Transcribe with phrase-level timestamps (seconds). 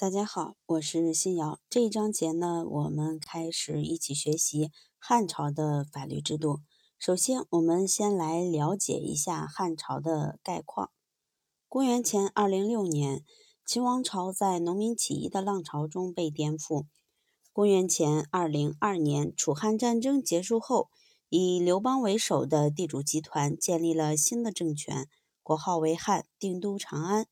[0.00, 1.60] 大家好，我是新瑶。
[1.68, 6.60] 这一章节呢，我们开始一起学习汉朝的法律制度。
[6.98, 10.90] 首先，我们先来了解一下汉朝的概况。
[11.68, 13.22] 公元前二零六年，
[13.66, 16.86] 秦王朝在农民起义的浪潮中被颠覆。
[17.52, 20.88] 公元前二零二年，楚汉战争结束后，
[21.28, 25.06] 以刘邦为首的地主集团建立了新的政权，
[25.42, 27.26] 国号为汉，定都长安，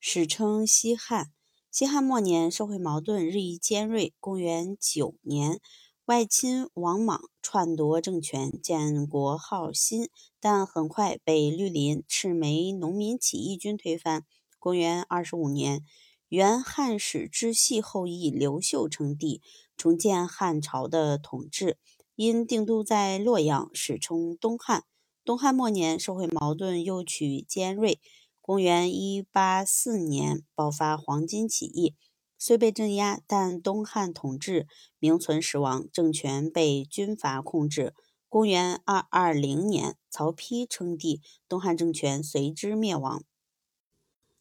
[0.00, 1.30] 史称西汉。
[1.72, 4.12] 西汉末年，社会矛盾日益尖锐。
[4.20, 5.58] 公元九年，
[6.04, 14.26] 外亲王莽篡夺政权，建国号新，但很快被绿林赤眉农民起义军推翻。
[14.58, 15.82] 公元二十五年，
[16.28, 19.40] 原汉使之系后裔刘秀称帝，
[19.74, 21.78] 重建汉朝的统治。
[22.16, 24.84] 因定都在洛阳，史称东汉。
[25.24, 27.98] 东汉末年，社会矛盾又趋尖锐。
[28.44, 31.94] 公元一八四年爆发黄巾起义，
[32.36, 34.66] 虽被镇压，但东汉统治
[34.98, 37.94] 名存实亡，政权被军阀控制。
[38.28, 43.22] 公元二二零年，曹丕称帝，东汉政权随之灭亡。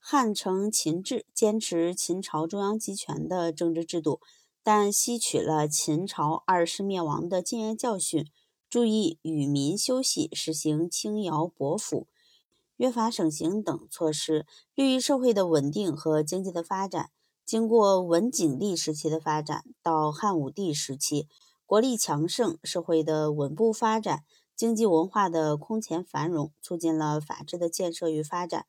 [0.00, 4.18] 汉承秦制，坚持秦朝中央集权的政治制度，
[4.64, 8.26] 但吸取了秦朝二世灭亡的经验教训，
[8.68, 12.08] 注意与民休息，实行轻徭薄赋。
[12.76, 17.10] 约法省刑等措施，利于社会的稳定和经济的发展。
[17.44, 21.28] 经过文景帝时期的发展，到汉武帝时期，
[21.66, 24.24] 国力强盛，社会的稳步发展，
[24.56, 28.66] 经济文化的空前繁荣，促进了法治的建设与发展。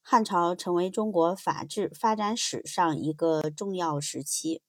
[0.00, 4.62] 汉朝成为中国法治发展史上一个重要时期。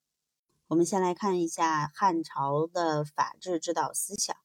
[0.70, 4.36] 我们先来看一下汉朝的法治指导思想。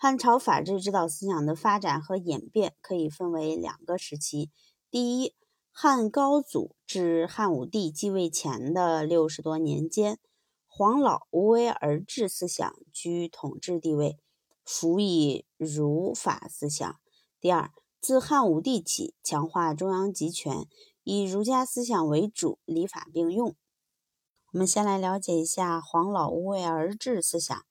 [0.00, 4.48] 汉朝法治指导思想的发展和演变可以分为两个时期。
[4.92, 5.34] 第一，
[5.72, 10.20] 汉高祖至汉武帝继位前的六十多年间，
[10.68, 14.20] 黄老无为而治思想居统治地位，
[14.64, 17.00] 辅以儒法思想。
[17.40, 20.68] 第二，自汉武帝起，强化中央集权，
[21.02, 23.56] 以儒家思想为主，礼法并用。
[24.52, 27.64] 我们先来了解一下黄老无为而治思想。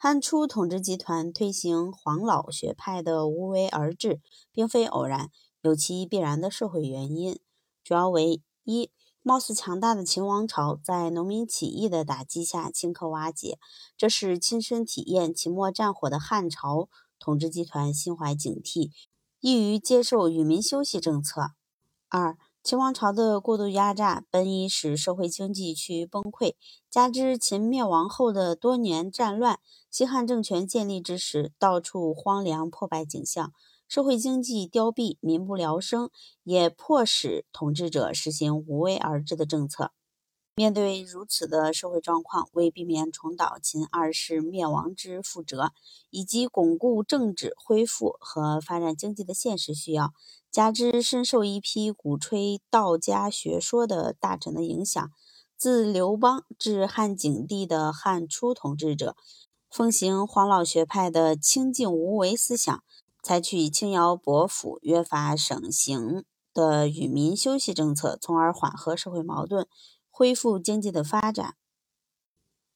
[0.00, 4.20] 汉初统治集团推行黄老学派的无为而治，
[4.52, 7.40] 并非偶然，有其必然的社会原因，
[7.82, 8.92] 主要为一，
[9.24, 13.58] 貌似强大的秦王朝在农民起义的打击下顷刻瓦解，
[13.96, 16.88] 这是亲身体验秦末战火的汉朝
[17.18, 18.92] 统治集团心怀警惕，
[19.40, 21.54] 易于接受与民休息政策；
[22.08, 22.38] 二。
[22.68, 26.52] 秦王朝的过度压榨，本已使社会经济趋于崩溃，
[26.90, 29.58] 加之秦灭亡后的多年战乱，
[29.90, 33.54] 西汉政权建立之时，到处荒凉破败景象，
[33.88, 36.10] 社会经济凋敝，民不聊生，
[36.42, 39.92] 也迫使统治者实行无为而治的政策。
[40.58, 45.70] 面对如此的社会状况，为避免重蹈秦二世灭亡之覆辙，
[46.10, 50.12] 以及巩固政治、恢复和发展经济的现实需要，
[50.50, 55.08] 加之深受一批鼓吹道家学说的大臣的影响，
[55.56, 59.14] 自刘邦至汉景帝的汉初统治者，
[59.70, 62.82] 奉行黄老学派的清静无为思想，
[63.22, 69.68] 采取轻徭薄赋、约法省刑的与民休息政策，从而缓和社会矛盾。
[70.18, 71.54] 恢复经济的发展，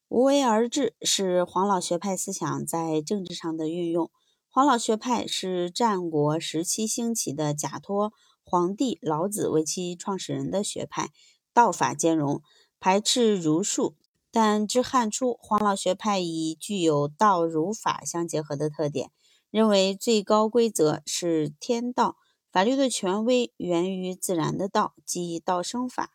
[0.06, 4.12] 无为而治是黄老学派思想在政治上的运用。
[4.48, 8.12] 黄老学派是战国时期兴起的假托
[8.44, 11.10] 黄帝、老子为其创始人的学派，
[11.53, 12.41] 道法兼容，
[12.78, 13.97] 排斥儒术。
[14.30, 19.10] 但至汉初，黄老学派已具有道儒法相结合的特点，
[19.50, 22.14] 认为最高规则是天道，
[22.53, 26.12] 法律的权威源于自然的道，即道生法。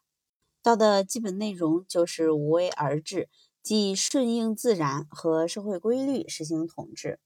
[0.67, 3.29] 道的基本内容就是无为而治，
[3.63, 7.21] 即顺应自然和社会规律实行统治。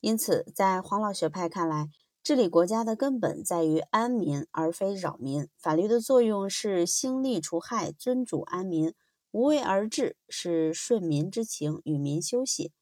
[0.00, 1.90] 因此，在黄老学派看来，
[2.24, 5.46] 治理国家的根本在于安民，而非扰民。
[5.56, 8.94] 法律的作用是兴利除害，尊主安民；
[9.30, 12.72] 无为而治是顺民之情，与民休息。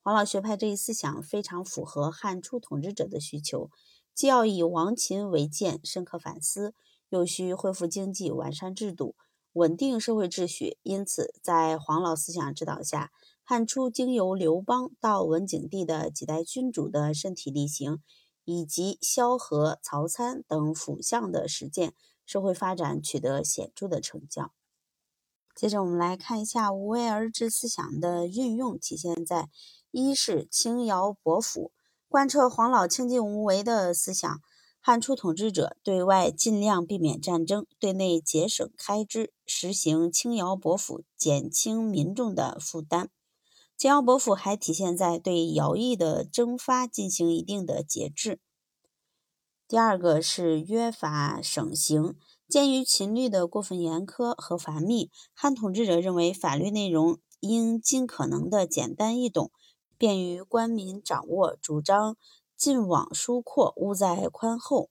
[0.00, 3.68] 黄老学派这一思想非常符合汉初统治者的需求，
[4.14, 6.72] 既要以亡秦为鉴，深刻反思。
[7.10, 9.14] 又需恢复经济、完善制度、
[9.52, 10.78] 稳定社会秩序。
[10.82, 13.10] 因此，在黄老思想指导下，
[13.44, 18.00] 汉初经由刘邦到文景帝的几代君主的身体力行，
[18.44, 24.52] 以及萧何、曹参等辅相的实践，社会发展取得显著的成效。
[25.52, 29.50] 接着，我们来看一下无为而治思想的运用，体现在
[29.90, 31.72] 一是轻徭薄赋，
[32.08, 34.40] 贯彻黄老清静无为的思想。
[34.80, 43.10] 汉初统治者对外尽量避免战争，对内节省开支，实行轻徭薄赋，减轻民众的负担。
[43.76, 48.40] 轻徭薄赋还体现在对徭役的征发进行一定的节制。
[49.68, 52.16] 第二个是约法省刑。
[52.48, 59.52] 鉴于秦律的过分严苛和繁密，汉统治者认为法律内容应尽可能的简单易懂，
[59.96, 62.16] 便于官民掌握，主张
[62.60, 64.90] 禁网疏阔，勿在宽厚。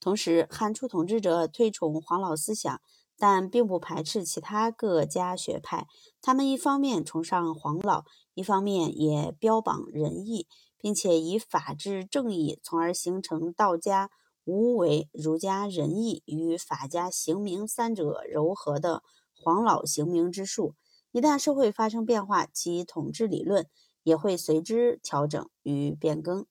[0.00, 2.80] 同时，汉初统治者推崇黄老思想，
[3.18, 5.86] 但并不排斥其他各家学派。
[6.22, 14.10] 他们一方面崇尚黄老，一方面也标榜仁义，并且以法治正义，从而形成道家。
[14.44, 19.02] 无为、儒家仁义与法家刑名三者糅合的
[19.34, 20.74] 黄老刑名之术，
[21.12, 23.68] 一旦社会发生变化，其统治理论
[24.02, 26.46] 也会随之调整与变更。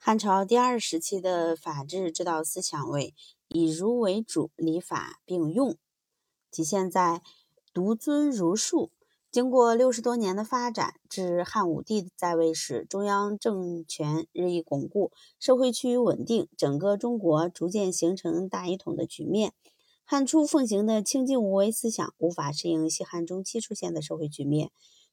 [0.00, 3.14] 汉朝第二时期的法治指导思想为
[3.48, 5.76] 以儒为主，礼法并用，
[6.52, 7.20] 体现在
[7.74, 8.90] 独尊儒术。
[9.30, 19.52] 经过六十多年的发展，至汉武帝在位时，中央政权日益巩固，社会趋于稳定，整个中国逐渐形成大一统的局面。
[20.04, 24.70] 汉初奉行的清静无为思想，无法适应西汉中期出现的社会局面，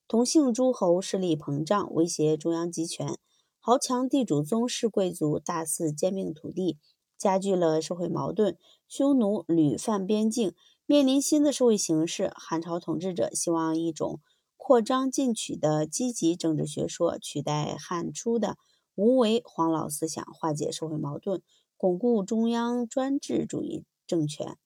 [0.07, 3.17] 同姓诸侯势力膨胀，威胁中央集权，
[3.67, 6.77] 豪强地主宗室贵族大肆兼并土地，
[7.17, 10.53] 加剧了社会矛盾，匈奴屡犯边境。
[10.85, 14.19] 面临新的社会形势，汉朝统治者希望一种
[14.55, 18.55] 扩张进取的积极政治学说取代汉初的
[18.93, 21.41] 无为黄老思想，化解社会矛盾，
[21.75, 24.59] 巩固中央专制主义政权。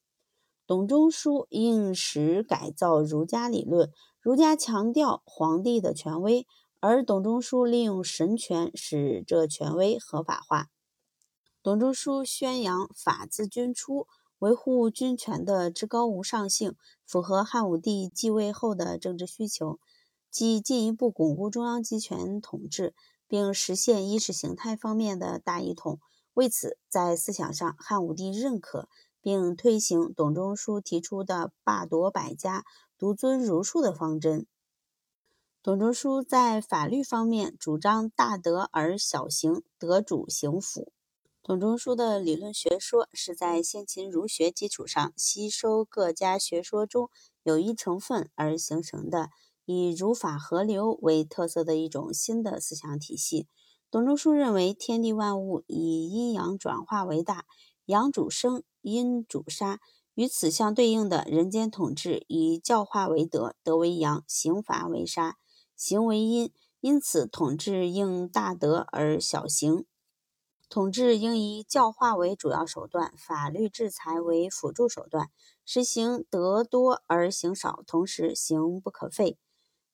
[0.68, 6.46] 董仲舒应时改造儒家理论，儒家强调皇帝的权威，
[6.80, 10.68] 而董仲舒利用神权使这权威合法化。
[11.62, 14.08] 董仲舒宣扬法自君出。
[14.40, 19.82] 维护君权的至高无上性，符合汉武帝继位后的政治需求，
[20.32, 22.96] 即进一步巩固中央集权统治，
[23.28, 26.00] 并实现意识形态方面的大一统。
[26.36, 28.88] 为此，在思想上，汉武帝认可
[29.20, 32.64] 并推行董仲舒提出的“罢夺百家，
[32.98, 34.48] 独尊儒术”的方针。
[35.62, 40.94] 董仲舒在法律方面主张大德而小刑，德主刑辅。
[41.44, 47.10] 董仲舒的理论学说是在先秦儒学基础上吸收各家学说中
[47.44, 49.32] 有益成分而形成的，
[49.66, 53.46] 以儒法合流为特色的一种新的思想体系。
[53.92, 57.44] 董仲舒认为，天地万物以阴阳转化为大，
[57.86, 59.82] 阳主生，阴主杀。
[60.16, 65.38] 与此相对应的人间统治以教化为德，德为阳，刑罚为杀，
[65.80, 66.52] 行为因。
[66.82, 69.86] 因此，统治应大德而小刑。
[70.70, 75.30] 统治应以教化为主要手段，法律制裁为辅助手段，
[75.66, 79.38] 实行德多而刑少，同时刑不可废。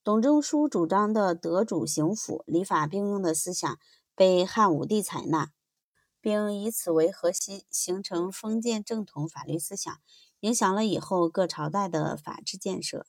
[0.04, 3.78] 董仲舒主张的德主刑辅、礼法并用的思想
[4.14, 5.50] 被汉武帝采纳，
[6.20, 9.92] 并以此为核心，形成封建正统法律思想，
[10.40, 13.06] 影响了以后各朝代的法治建设。